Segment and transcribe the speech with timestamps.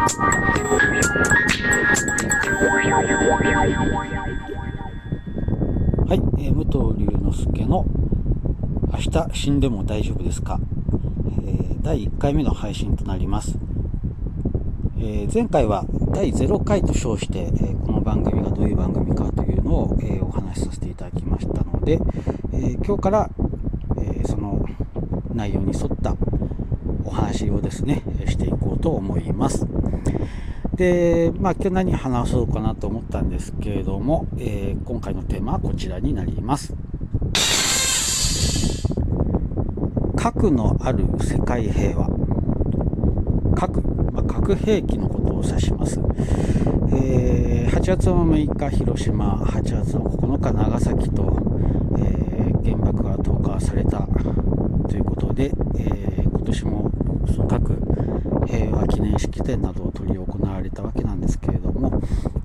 [0.00, 0.06] は
[6.14, 7.84] い、えー武藤龍之介の
[8.90, 10.58] 明日死んでも大丈夫ですか、
[11.26, 13.58] えー第1回目の配信となります。
[14.98, 22.00] えー前回は第0回と称して、えーこの番組がどういう番組かというのを、えーお話しさせていただきましたので、
[22.54, 23.28] えー今日から、
[23.98, 24.64] えーその
[25.34, 26.16] 内容に沿った
[27.04, 29.66] お話をですね、していこうと思います。
[30.76, 36.74] で、まあ今日何話そうかなと思ったんですけれども、えー今回のテーマはこちらになります。
[40.16, 42.08] 核のある世界平和。
[43.54, 43.82] 核、
[44.12, 46.00] まあ、核兵器のことを指します。
[46.92, 51.36] えー8月の6日広島、8月の9日長崎と、
[51.98, 54.06] えー原爆が投下された
[54.88, 56.90] ということで、えー今年も
[57.34, 57.78] その核
[58.46, 62.02] 平和記念式典などを執り行われたわけなんですけれども、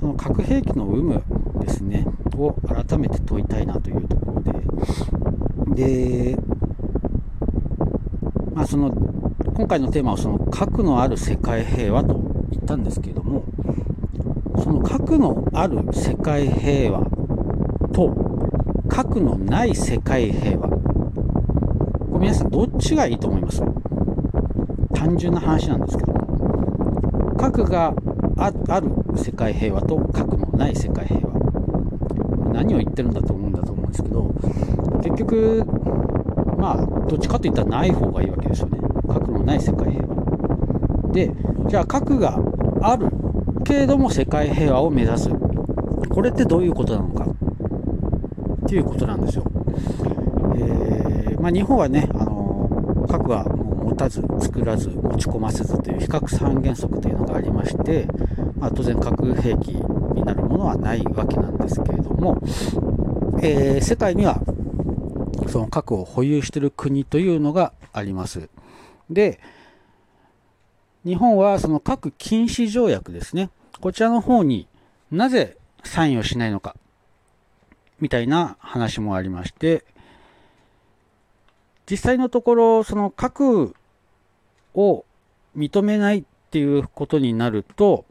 [0.00, 1.22] その核兵器の有無
[1.60, 4.52] ですね、を改めて問いたいなというところで、
[5.74, 6.36] で、
[8.54, 8.90] まあ、その
[9.54, 12.14] 今回のテーマはその核のある世界平和と
[12.50, 13.44] 言ったんですけれども、
[14.62, 17.04] その核のある世界平和
[17.92, 18.14] と
[18.88, 20.76] 核のない世界平和、こ
[22.14, 23.62] れ皆さんどっちがいいと思います？
[24.96, 26.12] 単純な話なんですけど、
[27.38, 27.94] 核が
[28.38, 34.34] ある世界平和と核のない世界平和、何を言ってるんだと思うんだと思うんですけど、
[35.02, 35.64] 結局、
[36.58, 38.80] まあ、どっちかといったらない方がいいわけですよね。
[39.06, 41.12] 核のない世界平和。
[41.12, 41.30] で、
[41.68, 42.38] じゃあ核が
[42.80, 43.10] ある
[43.64, 45.30] けれども世界平和を目指す。
[46.08, 47.26] これってどういうことなのか
[48.64, 49.44] っていうことなんですよ。
[50.56, 53.44] えーまあ、日本はね、あの核は
[53.86, 58.08] 持たず、作らず、持ち込ませずという非核三原則というのがありまして、
[58.58, 59.68] まあ、当然核兵器
[60.14, 62.42] になるものはないわけなんですけれども、
[63.42, 64.40] えー世界には
[65.48, 68.48] その核を保有している国というのがあります。
[69.08, 69.38] で、
[71.04, 73.50] 日本はその核禁止条約ですね。
[73.80, 74.66] こちらの方に
[75.12, 76.74] なぜサインをしないのか、
[78.00, 79.84] みたいな話もありまして、
[81.88, 83.74] 実際のところ、その核
[84.74, 85.04] を
[85.56, 88.04] 認めないっていうことになると、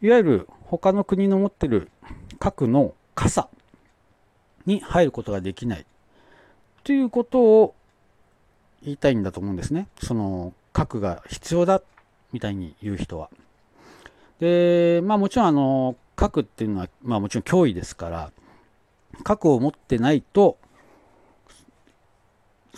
[0.00, 1.90] いわゆる他の国の持ってる
[2.38, 3.48] 核の傘
[4.66, 5.86] に入ることができない
[6.84, 7.74] ということを
[8.82, 9.88] 言いたいんだと思うんですね。
[10.00, 11.82] その核が必要だ
[12.32, 13.30] みたいに言う人は。
[14.38, 18.32] で、まあもちろんあの核っていうのは、まあもちろん脅威ですから、
[19.24, 20.58] 核を持ってないと、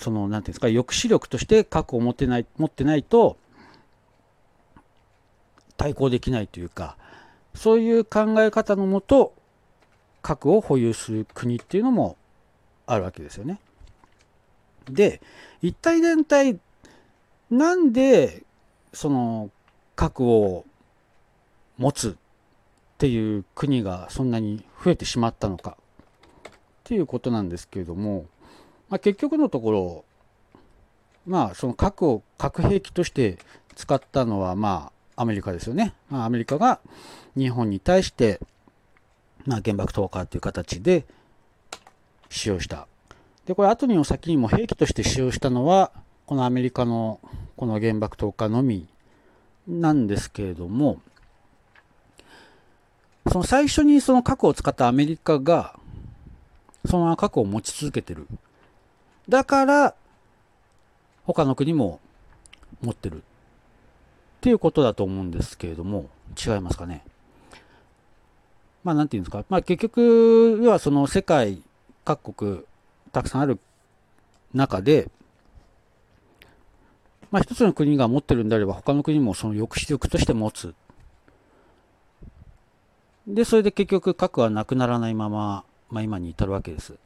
[0.00, 3.36] その、なんていうんですか、抑止力として核を持ってない、持ってないと、
[5.76, 6.96] 対抗できないというか、
[7.54, 9.34] そういう考え方のもと、
[10.22, 12.16] 核を保有する国っていうのも
[12.86, 13.60] あるわけですよね。
[14.86, 15.20] で、
[15.62, 16.58] 一体全体、
[17.50, 18.42] なんで、
[18.92, 19.50] その、
[19.96, 20.64] 核を
[21.76, 22.12] 持つっ
[22.98, 25.76] ていう国がそんなに増えてしまったのか
[26.48, 26.52] っ
[26.84, 28.26] ていうことなんですけれども、
[28.90, 30.04] まあ、結局のところ、
[31.26, 33.38] まあ、その核を核兵器として
[33.76, 35.94] 使ったのは、まあ、アメリカですよね。
[36.10, 36.80] まあ、アメリカが
[37.36, 38.40] 日本に対して、
[39.46, 41.04] まあ、原爆投下という形で
[42.28, 42.88] 使用した。
[43.46, 45.92] で、これ後にも先にも兵器として使用したのは、
[46.26, 47.20] このアメリカの
[47.56, 48.88] この原爆投下のみ
[49.68, 51.00] なんですけれども、
[53.30, 55.78] その最初にその核を使ったアメリカが、
[56.88, 58.26] そのまま核を持ち続けてる。
[59.30, 59.94] だから、
[61.24, 62.00] 他の国も
[62.82, 63.18] 持ってる。
[63.18, 63.20] っ
[64.40, 67.04] ていうことだと思うんですけれども、違いますかね。
[68.82, 69.44] まあ、なんていうんですか。
[69.48, 71.62] まあ、結局、要はその世界
[72.04, 72.62] 各国、
[73.12, 73.60] たくさんある
[74.52, 75.08] 中で、
[77.30, 80.74] まあ、一つの国が持ってるんであれば、他の国もその抑止力として持つ。
[83.28, 86.96] で、それで結局核はなくならないまま、まあ、今に至るわけです。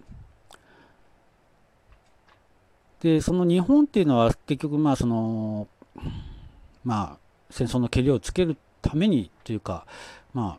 [3.04, 5.68] で、その日本っていうのは結局まあその、
[6.84, 7.18] まあ
[7.50, 9.86] 戦争のけりをつけるためにというか、
[10.32, 10.58] まあ、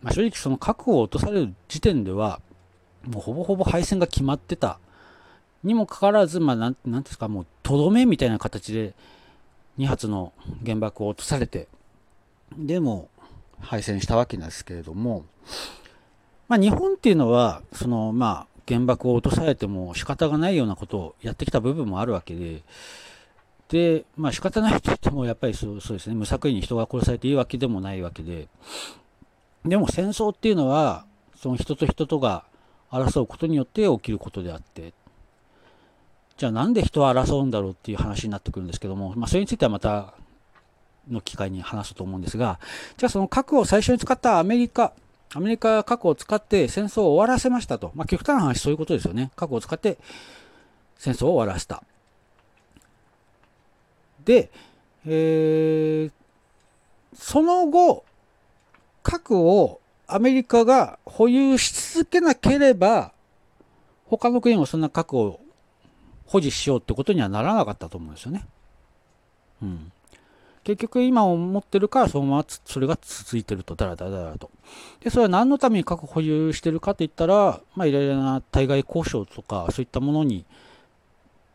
[0.00, 2.40] まあ正直その核を落とされる時点では、
[3.04, 4.78] もうほぼほぼ敗戦が決まってた。
[5.64, 8.94] にもかかわらず、まあなん、なんですか、もうとどめみたいな形で
[9.78, 10.32] 2発の
[10.64, 11.66] 原爆を落とされて、
[12.56, 13.08] でも
[13.58, 15.24] 敗戦したわけなんですけれども、
[16.46, 22.62] まあ日本っていうのは、そのまあ原爆を落とされても仕方がないようなことをやってきた部分もあるわけで、
[23.68, 28.48] で、まあ仕方ないと言っても、やっぱりそうそうですね、無作為に人が殺されていいわけでもないわけで、
[29.64, 31.04] でも戦争っていうのは、
[31.36, 32.44] その人と人とが
[32.90, 34.92] 争うことによって起きることであって、
[36.36, 40.14] じゃあなんで人は争うんだろうっていう話になってくるんですけども、まあそれについてはまた
[41.10, 42.58] の機会に話すと思うんですが、
[42.96, 44.92] じゃあその核を最初に使ったアメリカ、
[45.34, 47.92] アメリカは核を使って戦争を終わらせましたと。
[47.94, 49.30] まあ極端な話そういうことですよね。
[49.36, 49.98] 核を使って
[50.96, 51.82] 戦争を終わらせた。
[54.24, 54.50] で、
[55.06, 56.12] えー、
[57.14, 58.04] その後、
[59.02, 63.12] 核をアメリカが保有し続けなければ、
[64.06, 65.40] 他の国もそんな核を
[66.26, 68.46] 保持しようってことにはならなかったと思うんですよね。
[69.62, 69.92] うん。
[70.64, 74.50] 結局今思ってるからそのままそれが続いてると、だらだらだらと。
[75.00, 80.44] で、それは何のために核保有してるかって言ったら、まあいろいろな対外交渉とかそういったものに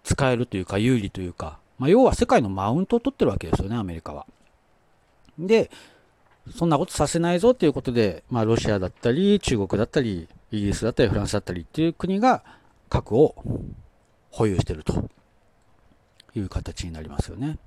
[0.04, 4.26] 使えるというか有利というか、まあ、要は世界のマウントを取ってるわけですよね、アメリカは。
[5.40, 5.72] で、
[6.56, 12.44] そんなことさせないぞということで、まあ、ロシアだったり、中国だったり、イギリスだったり、フランスだったりっていう国が
[12.90, 13.36] 核を
[14.30, 15.10] 保有してると
[16.36, 17.58] いう形になりますよね。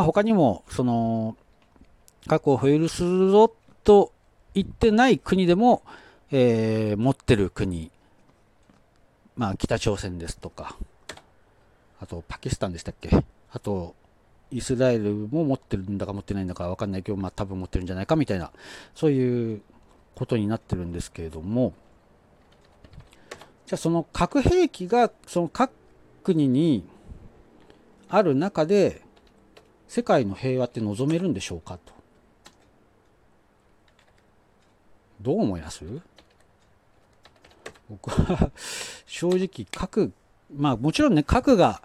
[0.00, 1.36] まあ、他にも、その、
[2.26, 3.52] 核を保有するぞ
[3.84, 4.14] と
[4.54, 5.82] 言ってない国でも、
[6.30, 7.90] えー、持ってる国、
[9.36, 10.74] まあ、北朝鮮ですとか、
[12.00, 13.10] あとパキスタンでしたっけ
[13.52, 13.94] あと、
[14.50, 18.50] イスラエルも持ってるんだか持ってないんだかわかんないけど、まあ多分持ってるんじゃないかみたいな、
[18.94, 19.60] そういう
[20.14, 21.74] ことになってるんですけれども、
[23.66, 25.70] じゃあその核兵器がその各
[26.22, 26.88] 国に
[28.08, 29.02] ある中で、
[29.90, 31.92] 世界の平和って望めるんでしょうかと。
[35.20, 35.84] どう思います？
[37.90, 38.52] 僕は
[39.04, 40.12] 正直核
[40.56, 41.82] まあもちろんね、核が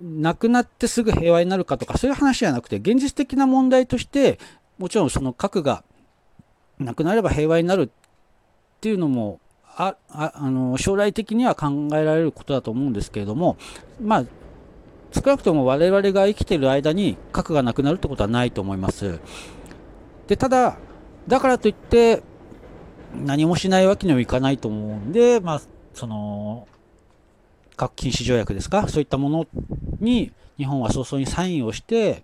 [0.00, 4.38] なくなってすぐ平和になるかとかそういう話じゃなくて、現実的な問題として、
[4.78, 5.84] もちろんその核が
[6.78, 7.88] なくなれば平和になるっ
[8.80, 9.40] ていうのも
[9.76, 13.58] ああの将来的には考えられることだと思うんですけれども、
[14.00, 14.24] まあ、
[15.12, 19.20] 少なくとも我々が生きている間に核がなくなるってことはないと思います。
[20.26, 20.78] でただ、
[21.26, 22.22] だからといって
[23.14, 25.62] 何もしないわけにはいかないと思うんで、まあ、
[25.94, 26.68] その
[27.76, 29.46] 核禁止条約ですか、そういったもの
[30.00, 32.22] に日本は早々にサインをして、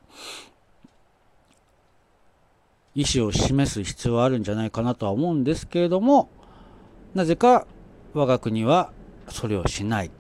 [2.95, 6.31] 意思を示す必要はあるんじゃないかなとは思うんですけれども、
[7.15, 7.67] なぜか
[8.15, 8.93] 我が国は
[9.29, 10.11] それをしない。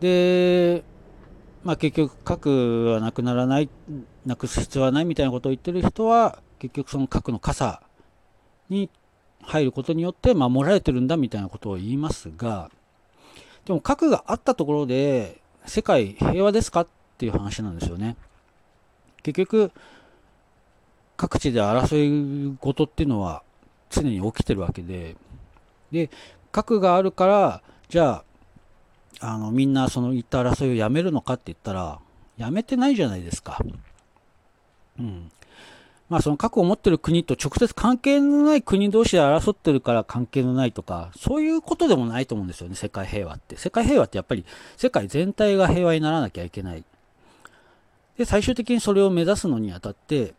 [0.00, 0.84] で、
[1.64, 3.68] まあ結局核はなくならない、
[4.26, 7.82] なくす必要はないみたいなことを言ってる人は、結局その核の傘
[8.68, 8.90] に
[9.42, 12.70] 入ることによって守られてるんだみたいなことを言いますが、
[13.64, 16.86] でも核があったところで世界平和ですかっ
[17.18, 18.16] ていう話なんですよね。
[19.22, 19.72] 結局、
[21.16, 23.42] 各地で争い事っていうのは
[23.90, 25.16] 常に起きてるわけで、
[25.90, 26.10] で、
[26.52, 28.24] 核があるから、じゃあ、
[29.20, 31.98] あの、みんなその言った争いをやめるのかって言ったら、
[32.36, 33.58] やめてないじゃないですか。
[34.98, 35.30] うん。
[36.08, 43.56] まあその核を持ってる国と直接関係のない国同士で争ってるから関係のないとか、そういうことでもないと思うんですよね、世界平和って。
[43.56, 44.44] 世界平和ってやっぱり
[44.76, 46.84] 世界全体が平和にならなきゃいけない。
[48.16, 50.34] で、最終的にそれを目指すのにあたって、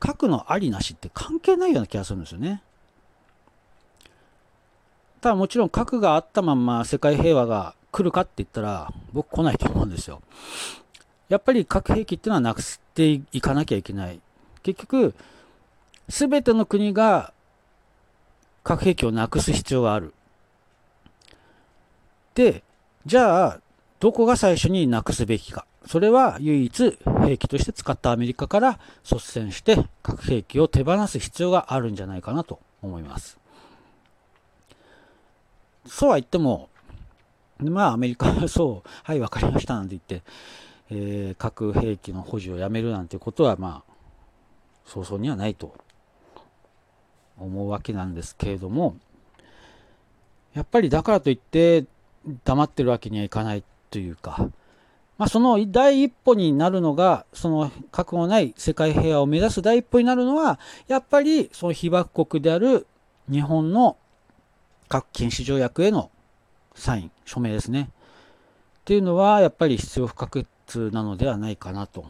[0.00, 2.62] 核のありなしって関係ないような気がするんですよね。
[5.20, 10.22] ただもちろん核があったまんま世界平和が来るかって言ったら僕来ないと思うんですよ。
[11.28, 14.20] やっぱり核兵器っていうのはなくしていかなきゃいけない。
[14.62, 15.14] 結局、
[16.08, 17.32] すべての国が
[18.64, 20.12] 核兵器をなくす必要がある。
[22.34, 22.62] で、
[23.06, 23.60] じゃあ、
[24.00, 25.66] どこが最初になくすべきか。
[25.86, 28.78] それは唯一兵器として使ったアメリカから
[29.10, 33.39] 率先して核兵器を手放す必要があるんじゃないかなと思います。
[35.86, 36.68] そうは言っても、
[37.58, 40.22] まあアメリカは そう、はい、わかりましたなんて言って、
[40.90, 43.92] えー、核兵器の保持をやめるなんてことは、まあ、
[44.84, 45.74] 早々にはないと
[47.38, 48.96] 思うわけなんですけれども、
[50.54, 51.84] やっぱりだからといって
[52.44, 54.50] 黙ってるわけにはいかないというか、
[55.20, 60.58] まあ、その第一歩になるのが、その核のない世界平和を目指す第一歩になるのは、
[60.88, 62.86] やっぱりその被爆国である
[63.30, 63.98] 日本の
[64.90, 66.10] 核禁止条約への
[66.74, 67.90] サイン、署名ですね。
[68.80, 70.46] っていうのは、やっぱり必要不可欠
[70.92, 72.04] なのではないかなと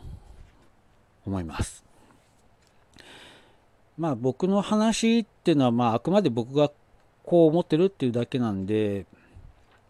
[1.26, 1.84] 思います。
[3.98, 6.70] まあ僕の話っていうのはまああくまで僕が
[7.22, 9.04] こう思ってるっていうだけなんで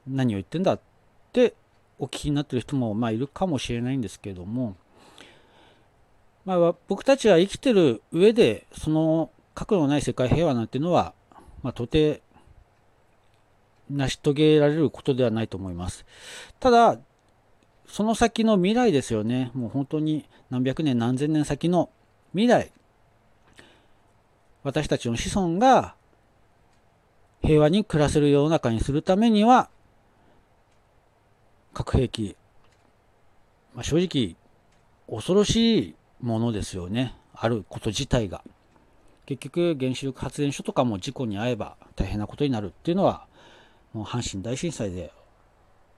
[0.09, 0.81] 何を言ってんだっ
[1.33, 1.55] て
[2.01, 4.75] お聞きになってる人もまあいるかもしれないんですけれども、
[6.45, 11.15] まあ、僕たちは生きてる上でその核のない世界平和なんていうのは、
[11.63, 12.21] まあ、到底
[13.91, 16.05] 成し遂げられることではないと思います。
[16.59, 16.99] ただ、
[17.87, 19.51] その先の未来ですよね。
[19.55, 21.91] もう本当に何百年何千年先の
[22.33, 22.73] 未来。
[24.63, 25.95] 私たちの子孫が
[27.43, 29.71] 平和に暮らせる世の中にするためには、
[31.73, 32.37] 核兵器、
[33.75, 34.37] まあ、正直
[35.09, 37.17] 恐ろしいものですよね。
[37.35, 38.45] あること自体が。
[39.27, 43.27] 結局原子力発電所とかも事故に遭えば大変なことになるっていうのは、
[43.93, 45.13] もう阪神大震災で、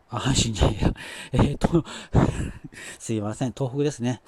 [0.08, 0.94] あ、阪神じゃないや、
[1.32, 1.84] えっ、と、
[2.98, 4.22] すいません、東北ですね。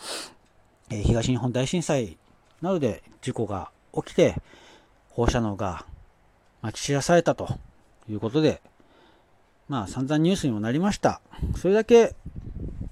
[0.90, 2.18] えー、東日本大震災
[2.60, 4.40] などで事故が起きて、
[5.10, 5.86] 放射能が
[6.60, 7.58] まき散らされたと
[8.08, 8.60] いうことで、
[9.68, 11.20] まあ散々ニュースにもなりました。
[11.56, 12.14] それだけ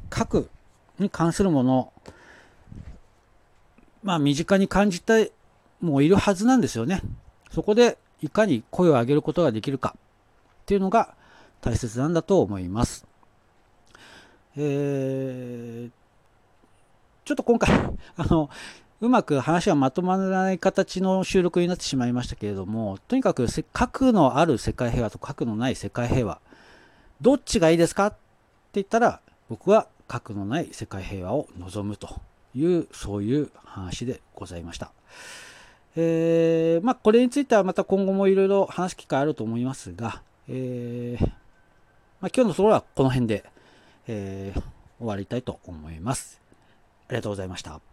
[0.09, 0.49] 核
[0.99, 1.93] に関するもの、
[4.03, 5.33] まあ身近に感じて
[5.81, 7.03] もういるはずなんですよね。
[7.51, 9.97] そこでいかに声を上げることができるか
[10.63, 11.15] っていうのが
[11.61, 13.05] 大切なんだと思います。
[14.57, 15.91] えー、
[17.25, 17.71] ちょっと今回、
[18.17, 18.49] あの、
[19.01, 26.41] うまく話がまとまらない形の収録になってしまいましたけれども、とにかく核のある世界平和と核のない世界平和、
[27.21, 28.17] どっちがいいですかって
[28.75, 32.21] 言ったら、僕は核のない世界平和を望むと
[32.55, 34.93] いう、そういう話でございました。
[35.97, 41.27] えー、まあ、これについてはまた今後もいろいろ話す機会あると思いますが、えー、
[42.21, 43.45] まあ、今日のところはこの辺で、
[44.07, 44.63] えー、
[44.99, 46.41] 終わりたいと思います。
[47.09, 47.92] ありがとうございました。